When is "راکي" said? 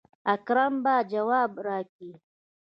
1.65-2.11